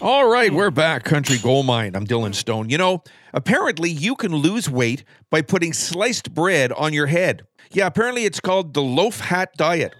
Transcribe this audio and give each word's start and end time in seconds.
All 0.00 0.28
right, 0.28 0.52
we're 0.52 0.70
back. 0.70 1.04
Country 1.04 1.38
Gold 1.38 1.66
Mine. 1.66 1.94
I'm 1.94 2.06
Dylan 2.06 2.34
Stone. 2.34 2.70
You 2.70 2.78
know, 2.78 3.04
apparently 3.32 3.88
you 3.88 4.16
can 4.16 4.34
lose 4.34 4.68
weight 4.68 5.04
by 5.30 5.42
putting 5.42 5.72
sliced 5.72 6.34
bread 6.34 6.72
on 6.72 6.92
your 6.92 7.06
head. 7.06 7.46
Yeah, 7.70 7.86
apparently 7.86 8.24
it's 8.24 8.40
called 8.40 8.74
the 8.74 8.82
loaf 8.82 9.20
hat 9.20 9.54
diet. 9.56 9.94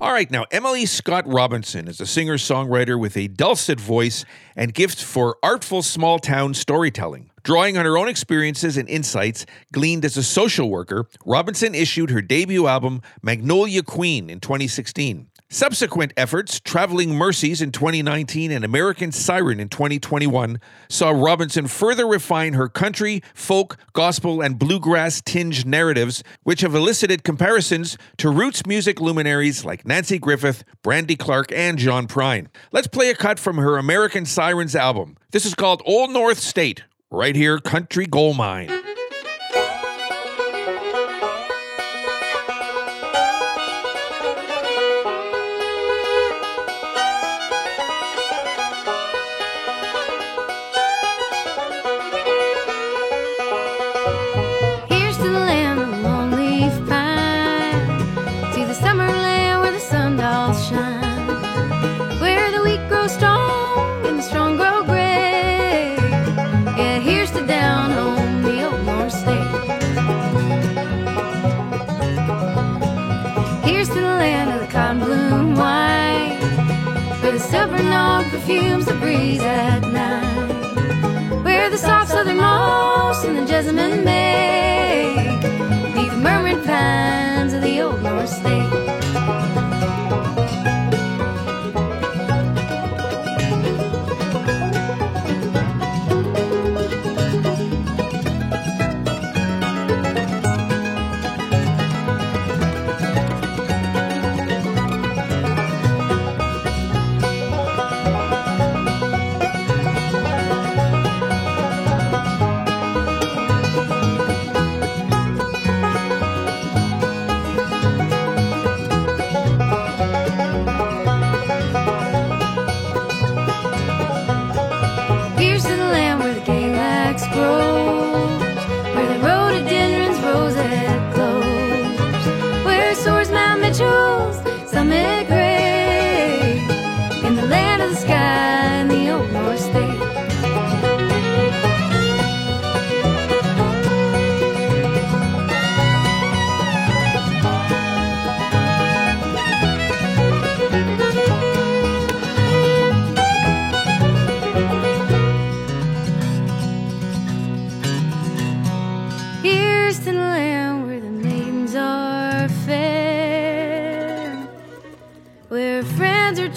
All 0.00 0.12
right, 0.12 0.30
now, 0.30 0.44
Emily 0.50 0.86
Scott 0.86 1.26
Robinson 1.26 1.88
is 1.88 2.00
a 2.00 2.06
singer 2.06 2.36
songwriter 2.36 2.98
with 2.98 3.16
a 3.16 3.28
dulcet 3.28 3.80
voice 3.80 4.24
and 4.54 4.72
gift 4.72 5.02
for 5.02 5.36
artful 5.42 5.82
small 5.82 6.18
town 6.18 6.54
storytelling. 6.54 7.30
Drawing 7.42 7.76
on 7.76 7.84
her 7.84 7.98
own 7.98 8.08
experiences 8.08 8.76
and 8.76 8.88
insights 8.88 9.44
gleaned 9.72 10.04
as 10.04 10.16
a 10.16 10.22
social 10.22 10.70
worker, 10.70 11.06
Robinson 11.26 11.74
issued 11.74 12.10
her 12.10 12.22
debut 12.22 12.66
album, 12.66 13.02
Magnolia 13.22 13.82
Queen, 13.82 14.30
in 14.30 14.40
2016. 14.40 15.28
Subsequent 15.54 16.12
efforts, 16.16 16.58
Traveling 16.58 17.14
Mercies 17.14 17.62
in 17.62 17.70
2019 17.70 18.50
and 18.50 18.64
American 18.64 19.12
Siren 19.12 19.60
in 19.60 19.68
2021, 19.68 20.58
saw 20.88 21.10
Robinson 21.10 21.68
further 21.68 22.08
refine 22.08 22.54
her 22.54 22.68
country, 22.68 23.22
folk, 23.34 23.76
gospel, 23.92 24.42
and 24.42 24.58
bluegrass 24.58 25.20
tinged 25.20 25.64
narratives, 25.64 26.24
which 26.42 26.62
have 26.62 26.74
elicited 26.74 27.22
comparisons 27.22 27.96
to 28.16 28.30
roots 28.30 28.66
music 28.66 29.00
luminaries 29.00 29.64
like 29.64 29.84
Nanci 29.84 30.20
Griffith, 30.20 30.64
Brandy 30.82 31.14
Clark, 31.14 31.52
and 31.52 31.78
John 31.78 32.08
Prine. 32.08 32.48
Let's 32.72 32.88
play 32.88 33.10
a 33.10 33.14
cut 33.14 33.38
from 33.38 33.58
her 33.58 33.78
American 33.78 34.26
Sirens 34.26 34.74
album. 34.74 35.16
This 35.30 35.46
is 35.46 35.54
called 35.54 35.82
Old 35.86 36.10
North 36.10 36.40
State, 36.40 36.82
right 37.12 37.36
here, 37.36 37.60
Country 37.60 38.06
Gold 38.06 38.36
Mine. 38.36 38.93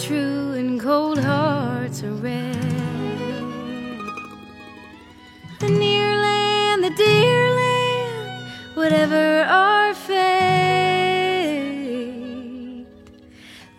True 0.07 0.53
and 0.53 0.79
cold 0.79 1.19
hearts 1.19 2.01
are 2.01 2.13
red. 2.13 2.55
The 5.59 5.67
near 5.67 6.15
land, 6.15 6.81
the 6.85 6.91
dear 6.91 7.49
land, 7.51 8.47
whatever 8.75 9.41
our 9.41 9.93
fate. 9.93 10.17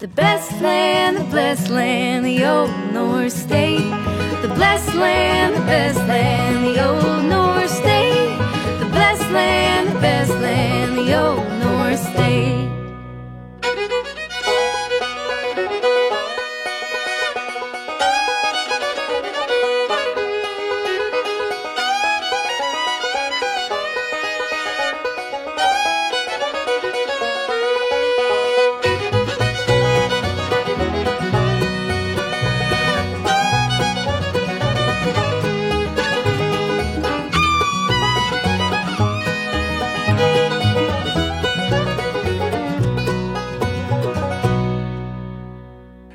The 0.01 0.09
best 0.09 0.53
land, 0.61 1.17
the 1.17 1.25
blessed 1.25 1.71
land, 1.71 2.27
the 2.27 2.45
old 2.45 2.93
North 2.93 3.33
State. 3.33 3.89
The 4.43 4.53
blessed 4.55 4.95
land, 4.97 5.57
the 5.57 5.61
best 5.61 5.99
land, 6.07 6.67
the 6.67 6.87
old 6.87 7.25
North 7.25 7.71
State. 7.71 8.37
The 8.81 8.89
blessed 8.91 9.31
land, 9.31 9.89
the 9.97 10.01
best 10.01 10.33
land, 10.33 10.99
the 10.99 11.19
old 11.19 11.49
North 11.63 12.01
State. 12.13 12.78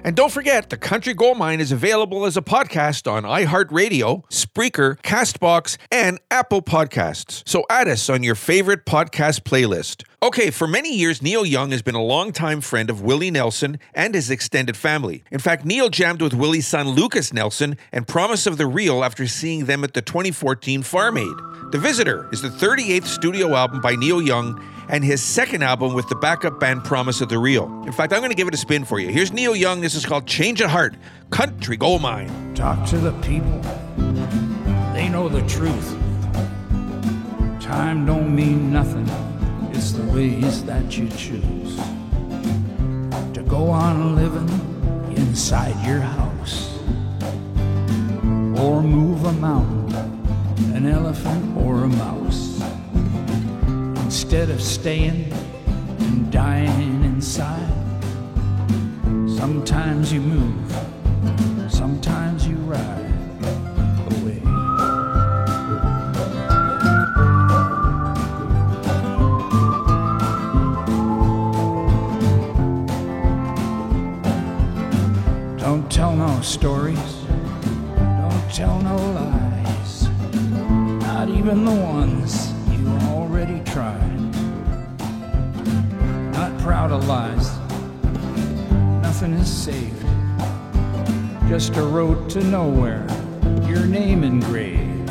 And 0.05 0.17
don't 0.17 0.33
forget, 0.33 0.69
the 0.69 0.75
Country 0.75 1.13
Gold 1.13 1.37
Mine 1.37 1.61
is 1.61 1.71
available 1.71 2.25
as 2.25 2.35
a 2.35 2.41
podcast 2.41 3.09
on 3.09 3.23
iHeartRadio, 3.23 4.25
Spreaker, 4.29 4.97
Castbox, 5.01 5.77
and 5.89 6.19
Apple 6.29 6.61
Podcasts. 6.61 7.41
So 7.47 7.65
add 7.69 7.87
us 7.87 8.09
on 8.09 8.21
your 8.21 8.35
favorite 8.35 8.85
podcast 8.85 9.43
playlist. 9.43 10.03
Okay, 10.21 10.51
for 10.51 10.67
many 10.67 10.93
years, 10.93 11.21
Neil 11.21 11.45
Young 11.45 11.71
has 11.71 11.81
been 11.81 11.95
a 11.95 12.03
longtime 12.03 12.59
friend 12.59 12.89
of 12.89 13.01
Willie 13.01 13.31
Nelson 13.31 13.79
and 13.93 14.13
his 14.13 14.29
extended 14.29 14.75
family. 14.75 15.23
In 15.31 15.39
fact, 15.39 15.63
Neil 15.63 15.89
jammed 15.89 16.21
with 16.21 16.33
Willie's 16.33 16.67
son 16.67 16.89
Lukas 16.89 17.31
Nelson 17.31 17.77
and 17.93 18.05
Promise 18.05 18.45
of 18.45 18.57
the 18.57 18.67
Real 18.67 19.05
after 19.05 19.25
seeing 19.25 19.65
them 19.65 19.85
at 19.85 19.93
the 19.93 20.01
2014 20.01 20.83
Farm 20.83 21.17
Aid. 21.17 21.37
The 21.71 21.79
Visitor 21.79 22.27
is 22.33 22.41
the 22.41 22.49
38th 22.49 23.05
studio 23.05 23.55
album 23.55 23.79
by 23.79 23.95
Neil 23.95 24.21
Young 24.21 24.61
and 24.93 25.03
his 25.03 25.23
second 25.23 25.63
album 25.63 25.95
with 25.95 26.07
the 26.07 26.15
backup 26.15 26.59
band 26.59 26.83
Promise 26.83 27.21
of 27.21 27.29
the 27.29 27.39
Real. 27.39 27.65
In 27.83 27.91
fact, 27.91 28.13
I'm 28.13 28.19
going 28.19 28.29
to 28.29 28.35
give 28.35 28.47
it 28.47 28.53
a 28.53 28.57
spin 28.57 28.85
for 28.85 28.99
you. 28.99 29.09
Here's 29.09 29.33
Neil 29.33 29.55
Young. 29.55 29.81
This 29.81 29.95
is 29.95 30.05
called 30.05 30.27
Change 30.27 30.61
of 30.61 30.69
Heart, 30.69 30.93
Country 31.31 31.77
Gold 31.77 32.03
Mine. 32.03 32.53
Talk 32.53 32.87
to 32.89 32.99
the 32.99 33.11
people, 33.23 33.59
they 34.93 35.09
know 35.09 35.27
the 35.27 35.41
truth. 35.47 35.97
Time 37.59 38.05
don't 38.05 38.35
mean 38.35 38.71
nothing, 38.71 39.09
it's 39.71 39.93
the 39.93 40.03
ways 40.13 40.63
that 40.65 40.95
you 40.95 41.09
choose 41.09 41.75
to 43.33 43.43
go 43.47 43.71
on 43.71 44.15
living 44.15 44.47
inside 45.17 45.73
your 45.83 46.01
house 46.01 46.77
or 48.59 48.83
move 48.83 49.25
a 49.25 49.33
mountain, 49.33 49.91
an 50.75 50.85
elephant, 50.85 51.57
or 51.57 51.85
a 51.85 51.87
mouse 51.87 52.42
instead 54.33 54.49
of 54.49 54.63
staying 54.63 55.31
and 55.99 56.31
dying 56.31 57.03
inside. 57.03 57.69
Sometimes 59.27 60.11
you 60.11 60.21
move, 60.21 61.71
sometimes 61.71 62.47
you 62.47 62.55
ride. 62.55 63.02
Saved. 89.63 90.05
Just 91.47 91.77
a 91.77 91.81
road 91.81 92.29
to 92.31 92.43
nowhere. 92.43 93.07
Your 93.65 93.85
name 93.85 94.25
engraved. 94.25 95.07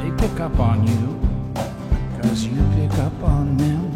They 0.00 0.10
pick 0.18 0.40
up 0.40 0.58
on 0.58 0.84
you. 0.84 1.20
Cause 2.20 2.42
you 2.44 2.60
pick 2.74 2.98
up 2.98 3.12
on 3.22 3.56
them. 3.56 3.92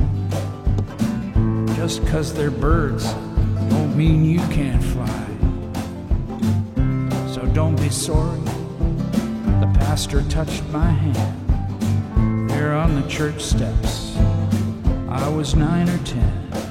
Just 1.74 2.06
cause 2.06 2.32
they're 2.32 2.52
birds 2.52 3.12
don't 3.68 3.96
mean 3.96 4.24
you 4.24 4.38
can't 4.46 4.84
fly. 4.84 5.26
So 7.34 7.46
don't 7.52 7.74
be 7.74 7.90
sorry. 7.90 8.38
The 9.58 9.72
pastor 9.74 10.22
touched 10.28 10.62
my 10.68 10.88
hand. 10.88 12.48
There 12.48 12.76
on 12.76 12.94
the 12.94 13.08
church 13.08 13.42
steps. 13.42 14.16
I 15.08 15.28
was 15.28 15.56
nine 15.56 15.88
or 15.88 15.98
ten. 16.04 16.67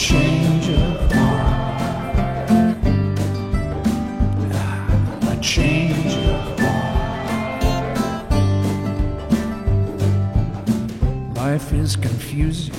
Change 0.00 0.70
of 0.70 1.12
heart. 1.12 1.60
A 5.28 5.38
change 5.42 6.14
of 6.26 6.58
heart. 6.58 7.36
Life 11.36 11.74
is 11.74 11.96
confusing. 11.96 12.74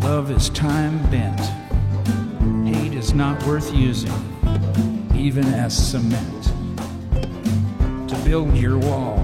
Love 0.00 0.32
is 0.32 0.48
time 0.50 0.98
bent. 1.12 1.40
Hate 2.66 2.94
is 2.94 3.14
not 3.14 3.40
worth 3.46 3.72
using, 3.72 4.12
even 5.14 5.44
as 5.44 5.72
cement 5.76 6.44
to 8.08 8.16
build 8.24 8.56
your 8.56 8.78
walls 8.78 9.23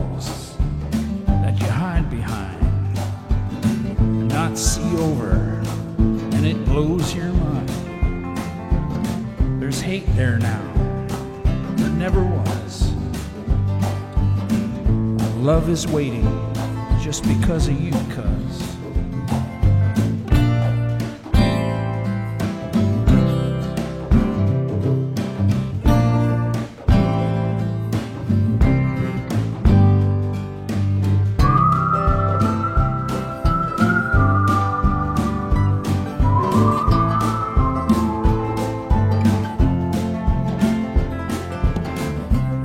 hate 9.91 10.15
there 10.15 10.39
now, 10.39 10.63
but 11.79 11.91
never 11.95 12.23
was. 12.23 12.93
Love 15.39 15.69
is 15.69 15.85
waiting 15.89 16.23
just 17.03 17.25
because 17.25 17.67
of 17.67 17.81
you, 17.81 17.91
cuz. 18.15 18.70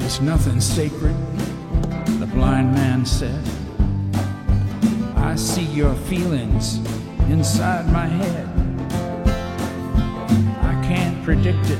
It's 0.05 0.21
nothing 0.21 0.61
sacred, 0.61 1.15
the 2.19 2.27
blind 2.27 2.75
man 2.75 3.03
said. 3.07 3.43
I 5.15 5.35
see 5.35 5.63
your 5.63 5.95
feelings 5.95 6.77
inside 7.27 7.91
my 7.91 8.05
head. 8.05 8.47
I 10.61 10.79
can't 10.87 11.23
predict 11.23 11.71
it, 11.71 11.79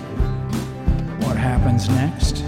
what 1.24 1.38
happens 1.38 1.88
next. 1.88 2.44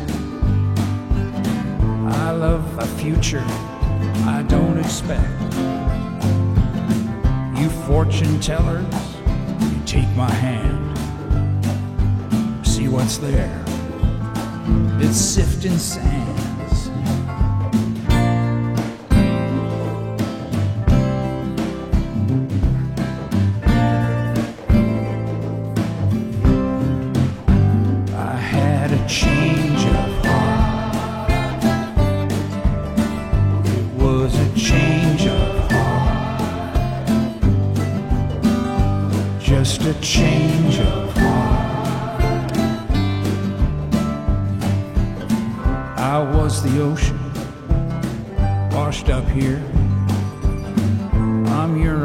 I 2.26 2.32
love 2.32 2.66
a 2.80 2.88
future 3.00 3.46
I 4.26 4.44
don't 4.50 4.80
expect. 4.80 5.54
You 7.56 7.70
fortune 7.86 8.40
tellers, 8.40 8.84
you 9.62 9.80
take 9.86 10.10
my 10.16 10.32
hand. 10.32 10.98
See 12.66 12.88
what's 12.88 13.18
there. 13.18 13.67
It's 15.00 15.16
sifting 15.16 15.78
sands. 15.78 16.37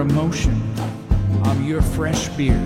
Emotion, 0.03 0.61
I'm 1.45 1.65
your 1.65 1.81
fresh 1.81 2.29
beer. 2.31 2.61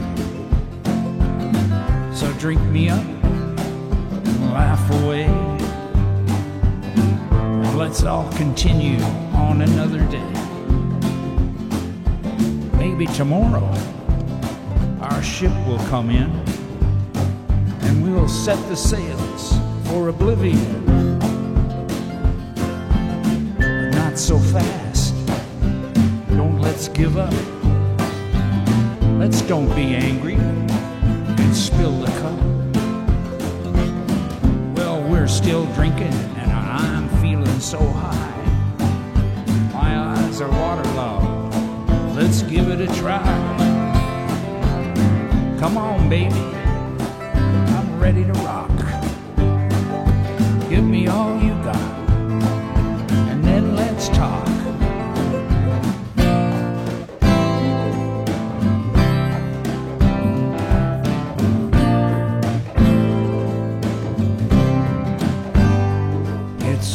So 2.14 2.32
drink 2.38 2.62
me 2.62 2.88
up 2.88 3.04
and 3.04 4.52
laugh 4.52 4.90
away. 5.02 5.24
And 7.34 7.76
let's 7.76 8.04
all 8.04 8.32
continue 8.32 8.98
on 9.34 9.60
another 9.60 10.00
day. 10.06 10.32
Maybe 12.78 13.04
tomorrow 13.04 13.70
our 15.02 15.22
ship 15.22 15.52
will 15.66 15.84
come 15.90 16.08
in 16.08 16.30
and 17.82 18.02
we'll 18.02 18.28
set 18.28 18.58
the 18.70 18.76
sails 18.76 19.52
for 19.88 20.08
oblivion. 20.08 20.86
But 23.58 23.90
not 23.90 24.18
so 24.18 24.38
fast. 24.38 24.85
Let's 26.86 26.98
give 26.98 27.16
up. 27.16 27.34
Let's 29.18 29.42
don't 29.42 29.68
be 29.74 29.96
angry 29.96 30.36
and 30.36 31.56
spill 31.56 31.98
the 31.98 32.06
cup. 32.20 32.38
Well, 34.76 35.02
we're 35.10 35.26
still 35.26 35.66
drinking 35.74 36.14
and 36.38 36.52
I'm 36.52 37.08
feeling 37.20 37.58
so 37.58 37.80
high. 37.80 38.44
My 39.72 39.98
eyes 39.98 40.40
are 40.40 40.48
waterlogged. 40.48 41.56
Let's 42.14 42.42
give 42.42 42.68
it 42.68 42.80
a 42.80 42.94
try. 42.94 43.20
Come 45.58 45.76
on, 45.76 46.08
baby. 46.08 46.36
I'm 46.36 47.98
ready 47.98 48.22
to 48.22 48.32
rock. 48.44 48.70
Give 50.70 50.84
me 50.84 51.08
all 51.08 51.35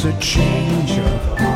a 0.05 0.13
change 0.20 0.98
of 0.98 1.38
heart. 1.38 1.50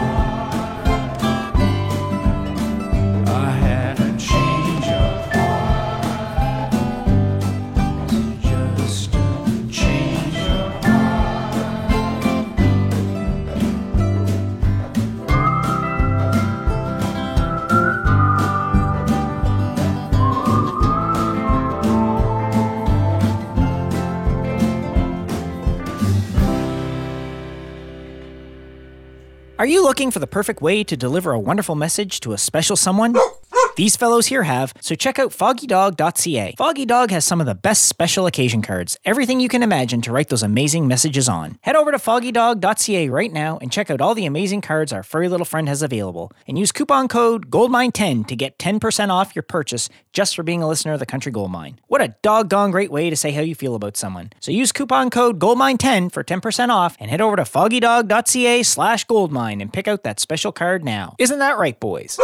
Are 29.65 29.77
you 29.77 29.81
looking 29.81 30.11
for 30.11 30.19
the 30.19 30.27
perfect 30.27 30.61
way 30.61 30.83
to 30.83 30.95
deliver 30.95 31.31
a 31.31 31.39
wonderful 31.39 31.73
message 31.73 32.19
to 32.19 32.33
a 32.33 32.37
special 32.37 32.75
someone? 32.75 33.15
These 33.75 33.97
fellows 33.97 34.27
here 34.27 34.43
have, 34.43 34.71
so 34.79 34.95
check 34.95 35.19
out 35.19 35.31
foggydog.ca. 35.31 36.55
Foggy 36.57 36.85
Dog 36.85 37.11
has 37.11 37.25
some 37.25 37.41
of 37.41 37.45
the 37.45 37.53
best 37.53 37.87
special 37.87 38.25
occasion 38.25 38.61
cards, 38.61 38.97
everything 39.03 39.41
you 39.41 39.49
can 39.49 39.61
imagine 39.61 39.99
to 40.03 40.13
write 40.13 40.29
those 40.29 40.43
amazing 40.43 40.87
messages 40.87 41.27
on. 41.27 41.57
Head 41.59 41.75
over 41.75 41.91
to 41.91 41.97
foggydog.ca 41.97 43.09
right 43.09 43.33
now 43.33 43.57
and 43.57 43.69
check 43.69 43.91
out 43.91 43.99
all 43.99 44.15
the 44.15 44.25
amazing 44.25 44.61
cards 44.61 44.93
our 44.93 45.03
furry 45.03 45.27
little 45.27 45.45
friend 45.45 45.67
has 45.67 45.81
available. 45.81 46.31
And 46.47 46.57
use 46.57 46.71
coupon 46.71 47.09
code 47.09 47.49
GOLDMINE10 47.49 48.27
to 48.27 48.35
get 48.37 48.57
10% 48.59 49.09
off 49.09 49.35
your 49.35 49.43
purchase 49.43 49.89
just 50.13 50.37
for 50.37 50.43
being 50.43 50.63
a 50.63 50.69
listener 50.69 50.93
of 50.93 50.99
the 50.99 51.05
Country 51.05 51.33
Gold 51.33 51.51
Mine. 51.51 51.81
What 51.87 52.01
a 52.01 52.15
doggone 52.21 52.71
great 52.71 52.91
way 52.91 53.09
to 53.09 53.15
say 53.17 53.31
how 53.31 53.41
you 53.41 53.55
feel 53.55 53.75
about 53.75 53.97
someone. 53.97 54.31
So 54.39 54.53
use 54.53 54.71
coupon 54.71 55.09
code 55.09 55.37
GOLDMINE10 55.37 56.13
for 56.13 56.23
10% 56.23 56.69
off 56.69 56.95
and 56.97 57.11
head 57.11 57.19
over 57.19 57.35
to 57.35 57.43
foggydog.ca 57.43 58.63
slash 58.63 59.03
goldmine 59.03 59.59
and 59.59 59.73
pick 59.73 59.89
out 59.89 60.03
that 60.03 60.21
special 60.21 60.53
card 60.53 60.85
now. 60.85 61.15
Isn't 61.19 61.39
that 61.39 61.57
right, 61.57 61.77
boys? 61.77 62.17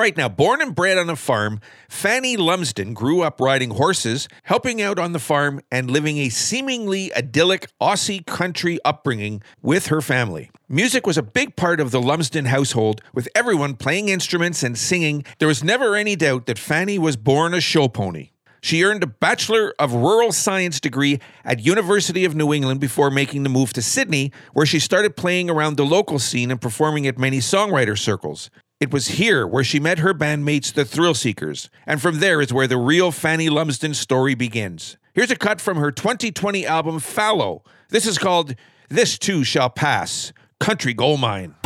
All 0.00 0.04
right, 0.04 0.16
now, 0.16 0.30
born 0.30 0.62
and 0.62 0.74
bred 0.74 0.96
on 0.96 1.10
a 1.10 1.14
farm, 1.14 1.60
Fanny 1.90 2.38
Lumsden 2.38 2.94
grew 2.94 3.20
up 3.20 3.38
riding 3.38 3.72
horses, 3.72 4.28
helping 4.44 4.80
out 4.80 4.98
on 4.98 5.12
the 5.12 5.18
farm, 5.18 5.60
and 5.70 5.90
living 5.90 6.16
a 6.16 6.30
seemingly 6.30 7.14
idyllic 7.14 7.70
Aussie 7.82 8.24
country 8.24 8.78
upbringing 8.82 9.42
with 9.60 9.88
her 9.88 10.00
family. 10.00 10.50
Music 10.70 11.06
was 11.06 11.18
a 11.18 11.22
big 11.22 11.54
part 11.54 11.80
of 11.80 11.90
the 11.90 12.00
Lumsden 12.00 12.46
household, 12.46 13.02
with 13.12 13.28
everyone 13.34 13.74
playing 13.74 14.08
instruments 14.08 14.62
and 14.62 14.78
singing. 14.78 15.22
There 15.38 15.46
was 15.46 15.62
never 15.62 15.94
any 15.94 16.16
doubt 16.16 16.46
that 16.46 16.58
Fanny 16.58 16.98
was 16.98 17.18
born 17.18 17.52
a 17.52 17.60
show 17.60 17.86
pony. 17.86 18.30
She 18.62 18.82
earned 18.82 19.02
a 19.02 19.06
Bachelor 19.06 19.74
of 19.78 19.92
Rural 19.92 20.32
Science 20.32 20.80
degree 20.80 21.20
at 21.44 21.60
University 21.60 22.24
of 22.24 22.34
New 22.34 22.54
England 22.54 22.80
before 22.80 23.10
making 23.10 23.42
the 23.42 23.50
move 23.50 23.74
to 23.74 23.82
Sydney, 23.82 24.32
where 24.54 24.64
she 24.64 24.78
started 24.78 25.14
playing 25.14 25.50
around 25.50 25.76
the 25.76 25.84
local 25.84 26.18
scene 26.18 26.50
and 26.50 26.58
performing 26.58 27.06
at 27.06 27.18
many 27.18 27.40
songwriter 27.40 27.98
circles. 27.98 28.48
It 28.80 28.90
was 28.90 29.08
here 29.08 29.46
where 29.46 29.62
she 29.62 29.78
met 29.78 29.98
her 29.98 30.14
bandmates, 30.14 30.72
the 30.72 30.86
Thrill 30.86 31.12
Seekers, 31.12 31.68
and 31.86 32.00
from 32.00 32.18
there 32.18 32.40
is 32.40 32.50
where 32.50 32.66
the 32.66 32.78
real 32.78 33.12
Fanny 33.12 33.50
Lumsden 33.50 33.92
story 33.92 34.34
begins. 34.34 34.96
Here's 35.12 35.30
a 35.30 35.36
cut 35.36 35.60
from 35.60 35.76
her 35.76 35.92
2020 35.92 36.64
album 36.64 36.98
Fallow. 36.98 37.62
This 37.90 38.06
is 38.06 38.16
called 38.16 38.54
This 38.88 39.18
Too 39.18 39.44
Shall 39.44 39.68
Pass 39.68 40.32
Country 40.60 40.94
Gold 40.94 41.20
Mine. 41.20 41.56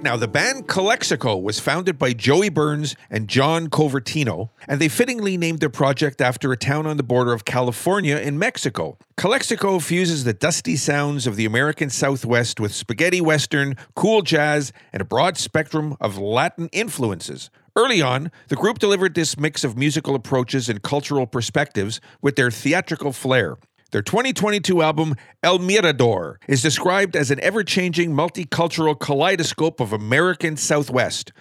Right, 0.00 0.04
now 0.12 0.16
the 0.16 0.28
band 0.28 0.66
Calexico 0.66 1.36
was 1.36 1.60
founded 1.60 1.98
by 1.98 2.14
Joey 2.14 2.48
Burns 2.48 2.96
and 3.10 3.28
John 3.28 3.68
Convertino, 3.68 4.48
and 4.66 4.80
they 4.80 4.88
fittingly 4.88 5.36
named 5.36 5.60
their 5.60 5.68
project 5.68 6.22
after 6.22 6.50
a 6.50 6.56
town 6.56 6.86
on 6.86 6.96
the 6.96 7.02
border 7.02 7.34
of 7.34 7.44
California 7.44 8.16
in 8.16 8.38
Mexico. 8.38 8.96
Calexico 9.18 9.78
fuses 9.78 10.24
the 10.24 10.32
dusty 10.32 10.76
sounds 10.76 11.26
of 11.26 11.36
the 11.36 11.44
American 11.44 11.90
Southwest 11.90 12.58
with 12.58 12.72
spaghetti 12.72 13.20
western, 13.20 13.76
cool 13.94 14.22
jazz, 14.22 14.72
and 14.90 15.02
a 15.02 15.04
broad 15.04 15.36
spectrum 15.36 15.98
of 16.00 16.16
Latin 16.16 16.70
influences. 16.72 17.50
Early 17.76 18.00
on, 18.00 18.32
the 18.48 18.56
group 18.56 18.78
delivered 18.78 19.14
this 19.14 19.38
mix 19.38 19.64
of 19.64 19.76
musical 19.76 20.14
approaches 20.14 20.70
and 20.70 20.80
cultural 20.80 21.26
perspectives 21.26 22.00
with 22.22 22.36
their 22.36 22.50
theatrical 22.50 23.12
flair. 23.12 23.58
Their 23.90 24.02
2022 24.02 24.82
album, 24.82 25.16
El 25.42 25.58
Mirador, 25.58 26.38
is 26.46 26.62
described 26.62 27.16
as 27.16 27.32
an 27.32 27.40
ever 27.40 27.64
changing 27.64 28.12
multicultural 28.12 28.98
kaleidoscope 28.98 29.80
of 29.80 29.92
American 29.92 30.56
Southwest. 30.56 31.32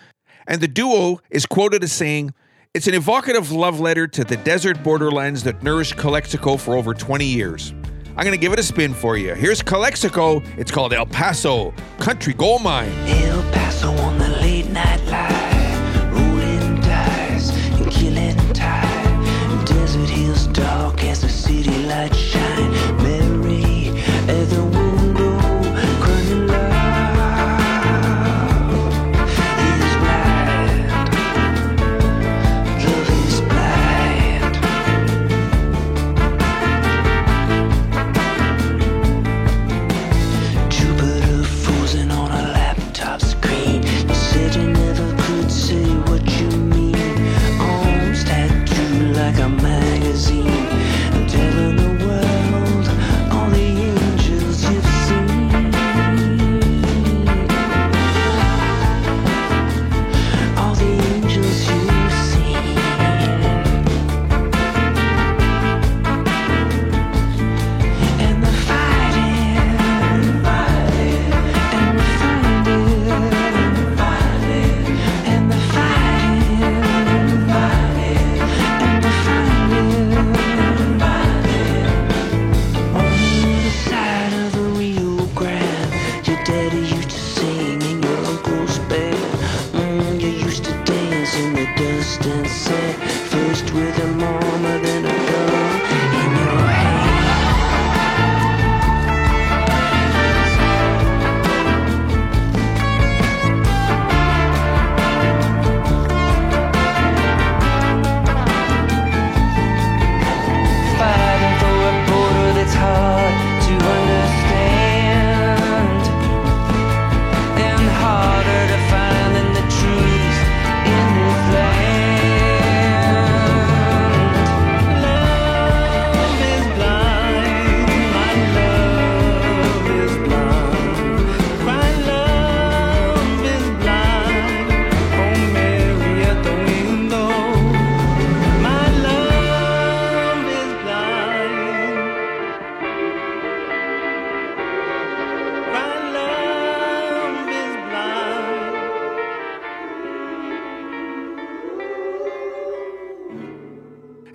And 0.48 0.60
the 0.60 0.68
duo 0.68 1.20
is 1.30 1.46
quoted 1.46 1.84
as 1.84 1.92
saying, 1.92 2.34
It's 2.74 2.88
an 2.88 2.96
evocative 2.96 3.52
love 3.52 3.80
letter 3.80 4.08
to 4.08 4.24
the 4.24 4.38
desert 4.38 4.84
borderlands 4.84 5.44
that 5.44 5.62
nourished 5.62 5.98
Calexico 5.98 6.58
for 6.58 6.76
over 6.76 6.96
20 6.96 7.24
years. 7.24 7.72
I'm 8.18 8.26
going 8.26 8.32
to 8.32 8.38
give 8.38 8.52
it 8.52 8.60
a 8.60 8.64
spin 8.64 8.96
for 8.96 9.16
you. 9.16 9.36
Here's 9.36 9.62
Calexico. 9.62 10.42
It's 10.58 10.72
called 10.72 10.92
El 10.92 11.06
Paso 11.06 11.72
Country 12.00 12.34
Gold 12.34 12.64
Mine. 12.64 12.92
El 13.08 13.44
Paso 13.52 13.92
on 13.92 14.18
the 14.18 14.28
late 14.42 14.70
night 14.72 15.02
line, 15.06 16.12
rolling 16.12 16.82
dice 16.82 17.52
and 17.52 17.92
killing 17.92 18.36
time. 18.54 19.00
Desert 19.66 20.10
hills 20.10 20.48
dark 20.48 21.04
as 21.04 21.22
the 21.22 21.30
city 21.30 21.86
lights 21.86 22.39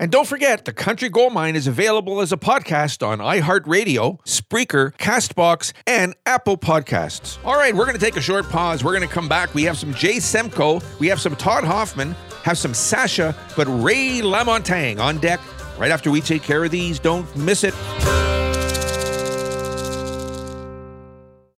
And 0.05 0.12
don't 0.12 0.29
forget, 0.29 0.67
the 0.67 0.73
Country 0.75 1.09
Gold 1.09 1.33
Mine 1.33 1.57
is 1.57 1.67
available 1.67 2.21
as 2.21 2.31
a 2.31 2.37
podcast 2.37 3.03
on 3.03 3.21
iHeartRadio, 3.21 4.23
Spreaker, 4.27 4.95
Castbox, 4.99 5.73
and 5.87 6.14
Apple 6.27 6.59
Podcasts. 6.59 7.38
All 7.43 7.57
right, 7.57 7.75
we're 7.75 7.87
going 7.87 7.97
to 7.97 8.05
take 8.05 8.19
a 8.19 8.21
short 8.21 8.47
pause. 8.51 8.85
We're 8.85 8.95
going 8.95 9.09
to 9.09 9.14
come 9.14 9.31
back. 9.31 9.55
We 9.55 9.62
have 9.62 9.79
some 9.79 9.95
Jay 9.95 10.17
Semko, 10.17 10.85
we 10.99 11.07
have 11.07 11.23
some 11.23 11.35
Todd 11.37 11.64
Hoffman, 11.64 12.14
have 12.43 12.59
some 12.59 12.75
Sasha, 12.75 13.35
but 13.57 13.67
Ray 13.83 14.21
LaMontagne 14.21 15.01
on 15.01 15.17
deck 15.21 15.40
right 15.79 15.90
after 15.90 16.11
we 16.11 16.21
take 16.21 16.43
care 16.43 16.62
of 16.62 16.71
these. 16.71 16.99
Don't 16.99 17.35
miss 17.35 17.64
it. 17.64 17.73